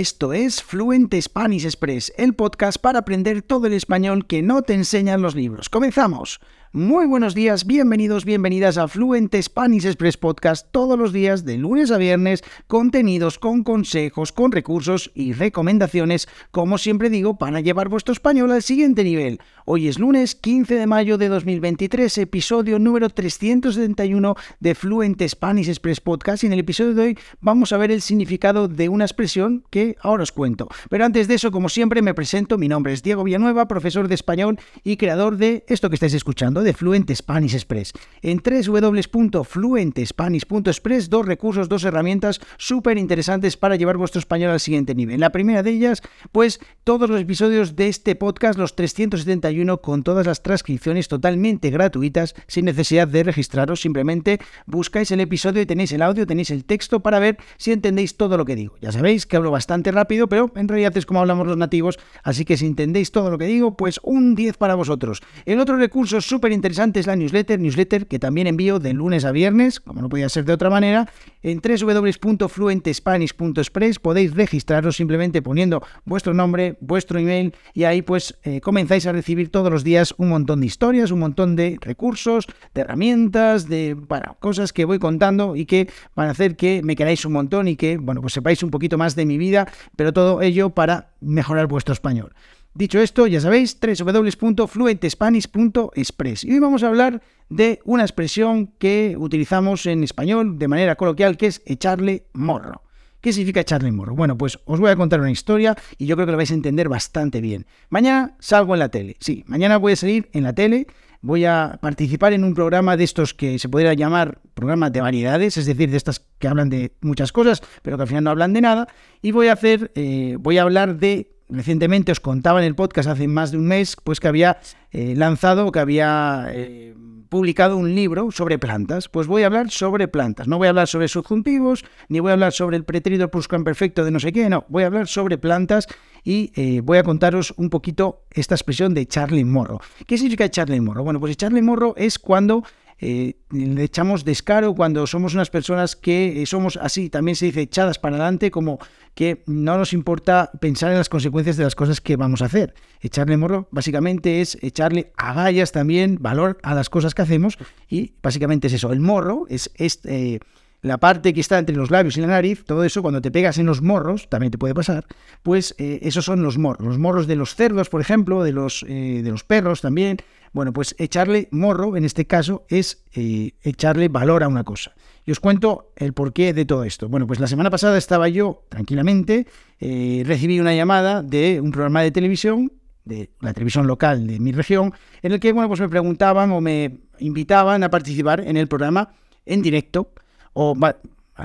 [0.00, 4.72] Esto es Fluent Spanish Express, el podcast para aprender todo el español que no te
[4.72, 5.68] enseñan los libros.
[5.68, 6.40] ¡Comenzamos!
[6.72, 11.90] Muy buenos días, bienvenidos, bienvenidas a Fluent Spanish Express Podcast todos los días de lunes
[11.90, 18.12] a viernes, contenidos con consejos, con recursos y recomendaciones, como siempre digo, para llevar vuestro
[18.12, 19.40] español al siguiente nivel.
[19.64, 26.00] Hoy es lunes 15 de mayo de 2023, episodio número 371 de Fluent Spanish Express
[26.00, 29.64] Podcast y en el episodio de hoy vamos a ver el significado de una expresión
[29.70, 30.68] que ahora os cuento.
[30.88, 34.14] Pero antes de eso, como siempre, me presento, mi nombre es Diego Villanueva, profesor de
[34.14, 37.92] español y creador de esto que estáis escuchando de Fluent Spanish Express.
[38.22, 45.20] En www.fluentespanish.express, dos recursos, dos herramientas súper interesantes para llevar vuestro español al siguiente nivel.
[45.20, 46.02] La primera de ellas,
[46.32, 52.34] pues todos los episodios de este podcast, los 371, con todas las transcripciones totalmente gratuitas,
[52.46, 57.00] sin necesidad de registraros, simplemente buscáis el episodio y tenéis el audio, tenéis el texto
[57.00, 58.76] para ver si entendéis todo lo que digo.
[58.80, 62.44] Ya sabéis que hablo bastante rápido, pero en realidad es como hablamos los nativos, así
[62.44, 65.22] que si entendéis todo lo que digo, pues un 10 para vosotros.
[65.44, 69.32] El otro recurso súper interesante es la newsletter, newsletter que también envío de lunes a
[69.32, 71.08] viernes, como no podía ser de otra manera.
[71.42, 79.06] En www.fluentespanish.express podéis registraros simplemente poniendo vuestro nombre, vuestro email y ahí pues eh, comenzáis
[79.06, 83.68] a recibir todos los días un montón de historias, un montón de recursos, de herramientas,
[83.68, 87.32] de bueno, cosas que voy contando y que van a hacer que me queráis un
[87.32, 90.70] montón y que bueno, pues sepáis un poquito más de mi vida, pero todo ello
[90.70, 92.32] para mejorar vuestro español.
[92.72, 96.44] Dicho esto, ya sabéis, www.fluentespanish.express.
[96.44, 101.36] Y hoy vamos a hablar de una expresión que utilizamos en español de manera coloquial,
[101.36, 102.82] que es echarle morro.
[103.20, 104.14] ¿Qué significa echarle morro?
[104.14, 106.54] Bueno, pues os voy a contar una historia y yo creo que lo vais a
[106.54, 107.66] entender bastante bien.
[107.88, 109.16] Mañana salgo en la tele.
[109.18, 110.86] Sí, mañana voy a salir en la tele.
[111.22, 115.56] Voy a participar en un programa de estos que se podría llamar programas de variedades,
[115.56, 118.52] es decir, de estas que hablan de muchas cosas, pero que al final no hablan
[118.52, 118.86] de nada.
[119.20, 123.08] Y voy a hacer, eh, voy a hablar de recientemente os contaba en el podcast
[123.08, 124.58] hace más de un mes, pues que había
[124.92, 126.94] eh, lanzado, que había eh,
[127.28, 129.08] publicado un libro sobre plantas.
[129.08, 130.48] Pues voy a hablar sobre plantas.
[130.48, 134.10] No voy a hablar sobre subjuntivos, ni voy a hablar sobre el pretérito pluscuamperfecto de
[134.10, 134.64] no sé qué, no.
[134.68, 135.86] Voy a hablar sobre plantas
[136.24, 139.80] y eh, voy a contaros un poquito esta expresión de Charlie Morro.
[140.06, 141.04] ¿Qué significa Charlie Morro?
[141.04, 142.64] Bueno, pues Charlie Morro es cuando
[143.00, 147.62] eh, le echamos descaro cuando somos unas personas que eh, somos así, también se dice
[147.62, 148.78] echadas para adelante, como
[149.14, 152.74] que no nos importa pensar en las consecuencias de las cosas que vamos a hacer.
[153.00, 157.56] Echarle morro básicamente es echarle agallas también, valor a las cosas que hacemos
[157.88, 158.92] y básicamente es eso.
[158.92, 160.40] El morro es, este
[160.82, 163.58] la parte que está entre los labios y la nariz, todo eso, cuando te pegas
[163.58, 165.06] en los morros, también te puede pasar,
[165.42, 166.86] pues esos son los morros.
[166.86, 170.16] Los morros de los cerdos, por ejemplo, de los, de los perros también,
[170.52, 174.94] bueno, pues echarle morro, en este caso, es eh, echarle valor a una cosa.
[175.24, 177.08] Y os cuento el porqué de todo esto.
[177.08, 179.46] Bueno, pues la semana pasada estaba yo tranquilamente,
[179.78, 182.72] eh, recibí una llamada de un programa de televisión,
[183.04, 184.92] de la televisión local de mi región,
[185.22, 189.12] en el que, bueno, pues me preguntaban o me invitaban a participar en el programa
[189.46, 190.12] en directo,
[190.52, 190.76] o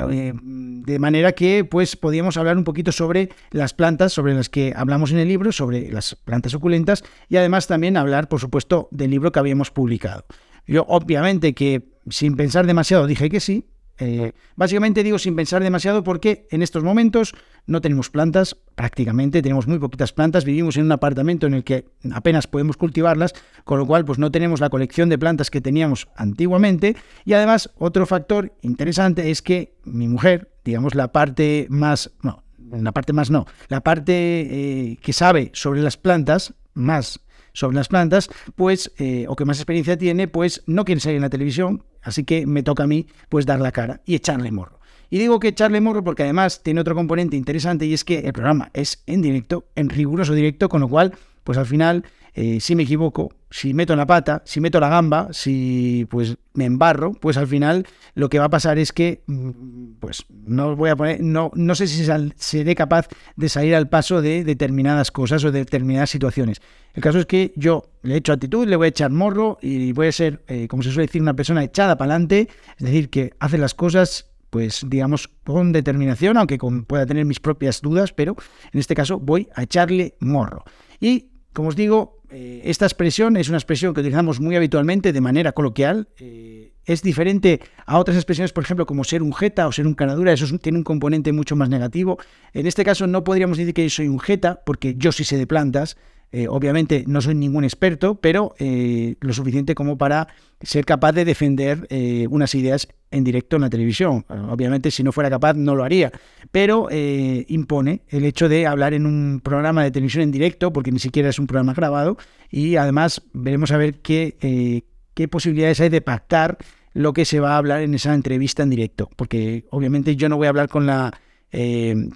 [0.10, 4.74] eh, de manera que pues podíamos hablar un poquito sobre las plantas sobre las que
[4.76, 9.12] hablamos en el libro, sobre las plantas suculentas y además también hablar, por supuesto, del
[9.12, 10.26] libro que habíamos publicado.
[10.68, 13.66] Yo obviamente que sin pensar demasiado dije que sí,
[13.98, 17.34] eh, básicamente digo sin pensar demasiado porque en estos momentos
[17.68, 21.86] no tenemos plantas, prácticamente tenemos muy poquitas plantas, vivimos en un apartamento en el que
[22.12, 23.34] apenas podemos cultivarlas,
[23.64, 26.96] con lo cual pues no tenemos la colección de plantas que teníamos antiguamente
[27.26, 32.92] y además otro factor interesante es que mi mujer, digamos la parte más, no, la
[32.92, 37.20] parte más no, la parte eh, que sabe sobre las plantas, más
[37.54, 41.22] sobre las plantas, pues, eh, o que más experiencia tiene, pues no quiere salir en
[41.22, 44.80] la televisión, Así que me toca a mí pues dar la cara y echarle morro.
[45.10, 48.34] Y digo que echarle morro porque además tiene otro componente interesante y es que el
[48.34, 52.76] programa es en directo, en riguroso directo, con lo cual, pues al final, eh, si
[52.76, 57.38] me equivoco, si meto la pata, si meto la gamba, si pues me embarro, pues
[57.38, 61.22] al final lo que va a pasar es que mm, pues no voy a poner,
[61.22, 62.06] no, no sé si
[62.36, 63.08] seré capaz
[63.38, 66.62] de salir al paso de determinadas cosas o de determinadas situaciones.
[66.94, 70.08] El caso es que yo le echo actitud, le voy a echar morro y voy
[70.08, 73.34] a ser, eh, como se suele decir, una persona echada para adelante, es decir, que
[73.40, 76.58] hace las cosas pues digamos con determinación, aunque
[76.88, 78.38] pueda tener mis propias dudas, pero
[78.72, 80.64] en este caso voy a echarle morro.
[81.02, 85.20] Y como os digo, eh, esta expresión es una expresión que utilizamos muy habitualmente de
[85.20, 86.08] manera coloquial.
[86.20, 89.94] Eh, es diferente a otras expresiones, por ejemplo, como ser un jeta o ser un
[89.94, 90.32] canadura.
[90.32, 92.18] Eso tiene un componente mucho más negativo.
[92.54, 95.48] En este caso no podríamos decir que soy un jeta, porque yo sí sé de
[95.48, 95.98] plantas.
[96.38, 100.28] Eh, obviamente no soy ningún experto, pero eh, lo suficiente como para
[100.60, 104.26] ser capaz de defender eh, unas ideas en directo en la televisión.
[104.50, 106.12] Obviamente si no fuera capaz no lo haría,
[106.52, 111.00] pero impone el hecho de hablar en un programa de televisión en directo, porque ni
[111.00, 112.18] siquiera es un programa grabado,
[112.52, 114.84] y además veremos a ver qué,
[115.14, 116.58] qué posibilidades hay de pactar
[116.92, 120.36] lo que se va a hablar en esa entrevista en directo, porque obviamente yo no
[120.36, 121.18] voy a hablar con la,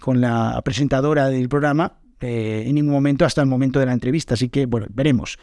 [0.02, 4.34] con la presentadora del programa, eh, en ningún momento hasta el momento de la entrevista.
[4.34, 5.38] Así que, bueno, veremos.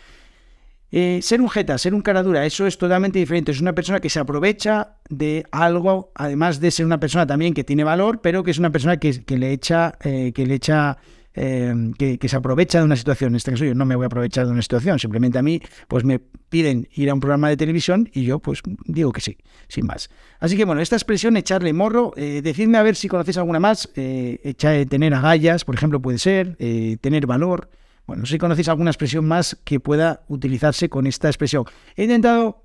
[0.93, 3.51] Eh, ser un jeta, ser un cara dura, eso es totalmente diferente.
[3.53, 7.65] Es una persona que se aprovecha de algo, además de ser una persona también que
[7.65, 10.99] tiene valor, pero que es una persona que, le echa, eh, que le echa
[11.39, 13.33] Em, que, se aprovecha de una situación.
[13.33, 15.61] En este caso yo no me voy a aprovechar de una situación, simplemente a mí
[15.87, 19.37] pues me piden ir a un programa de televisión y yo pues digo que sí,
[19.69, 20.09] sin más.
[20.41, 23.91] Así que bueno, esta expresión echarle morro, eh, decidme a ver si conocéis alguna más,
[23.97, 24.55] eh,
[24.89, 27.69] tener agallas, por ejemplo, puede ser, eh, tener valor.
[28.07, 31.65] Bueno, si conocéis alguna expresión más que pueda utilizarse con esta expresión.
[31.97, 32.63] He intentado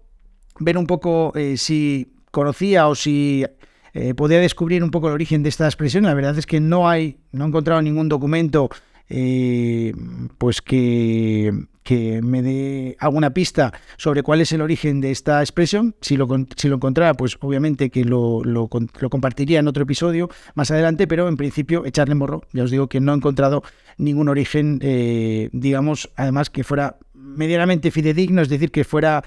[0.59, 3.45] ver un poco eh, si conocía o si
[3.93, 6.03] eh, podía descubrir un poco el origen de esta expresión.
[6.03, 8.69] La verdad es que no hay, no he encontrado ningún documento
[9.13, 9.93] eh,
[10.37, 11.51] pues que,
[11.83, 15.95] que, me dé alguna pista sobre cuál es el origen de esta expresión.
[15.99, 20.71] Si lo, si lo encontrara, pues obviamente que lo, lo, compartiría en otro episodio más
[20.71, 22.43] adelante, pero en principio echarle morro.
[22.53, 23.63] Ya os digo que no he encontrado
[23.97, 29.23] ningún origen, eh, digamos, además que fuera medianamente fidedigno, es decir, que fuera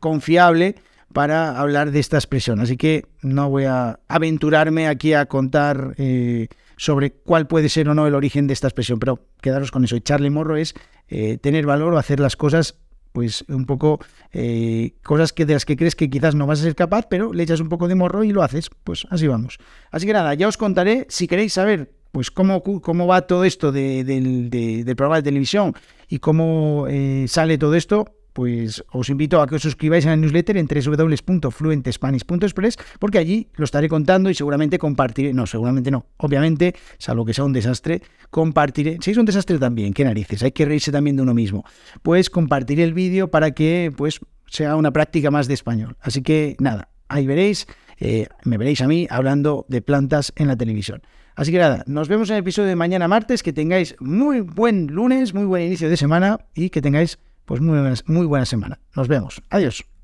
[0.00, 0.74] confiable
[1.16, 2.60] para hablar de esta expresión.
[2.60, 7.94] Así que no voy a aventurarme aquí a contar eh, sobre cuál puede ser o
[7.94, 9.96] no el origen de esta expresión, pero quedaros con eso.
[9.96, 10.74] Echarle morro es
[11.08, 12.76] eh, tener valor o hacer las cosas
[13.12, 13.98] pues un poco
[14.34, 17.32] eh, cosas que de las que crees que quizás no vas a ser capaz, pero
[17.32, 18.68] le echas un poco de morro y lo haces.
[18.84, 19.56] Pues así vamos.
[19.90, 23.72] Así que nada, ya os contaré si queréis saber pues cómo, cómo va todo esto
[23.72, 24.50] del
[24.94, 25.72] programa de televisión
[26.10, 26.86] y cómo
[27.26, 28.04] sale todo esto,
[28.36, 33.64] pues os invito a que os suscribáis a la newsletter en www.fluentespanish.express porque allí lo
[33.64, 38.98] estaré contando y seguramente compartiré, no, seguramente no, obviamente, salvo que sea un desastre, compartiré,
[39.00, 41.64] si es un desastre también, qué narices, hay que reírse también de uno mismo,
[42.02, 45.96] pues compartiré el vídeo para que pues sea una práctica más de español.
[46.02, 47.66] Así que nada, ahí veréis,
[47.98, 51.00] eh, me veréis a mí hablando de plantas en la televisión.
[51.36, 54.88] Así que nada, nos vemos en el episodio de mañana martes, que tengáis muy buen
[54.88, 58.78] lunes, muy buen inicio de semana y que tengáis pues muy buena, muy buena semana.
[58.94, 59.42] Nos vemos.
[59.48, 59.95] Adiós.